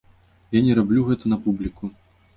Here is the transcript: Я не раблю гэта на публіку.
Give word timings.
Я 0.57 0.63
не 0.69 0.77
раблю 0.79 1.05
гэта 1.11 1.33
на 1.35 1.41
публіку. 1.45 1.95